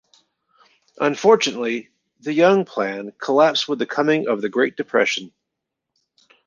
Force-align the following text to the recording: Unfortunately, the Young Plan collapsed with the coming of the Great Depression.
Unfortunately, 0.99 1.91
the 2.21 2.33
Young 2.33 2.65
Plan 2.65 3.11
collapsed 3.19 3.67
with 3.69 3.77
the 3.77 3.85
coming 3.85 4.27
of 4.27 4.41
the 4.41 4.49
Great 4.49 4.75
Depression. 4.75 5.31